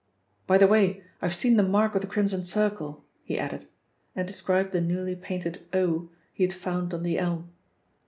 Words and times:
By 0.47 0.57
the 0.57 0.65
way, 0.65 1.03
I 1.21 1.27
have 1.27 1.35
seen 1.35 1.57
the 1.57 1.61
mark 1.61 1.93
of 1.93 2.01
the 2.01 2.07
Crimson 2.07 2.43
Circle," 2.43 3.05
he 3.23 3.37
added, 3.37 3.67
and 4.15 4.25
described 4.27 4.71
the 4.71 4.81
newly 4.81 5.15
painted 5.15 5.63
"O" 5.75 6.09
he 6.33 6.41
had 6.43 6.53
found 6.53 6.91
on 6.91 7.03
the 7.03 7.19
elm. 7.19 7.51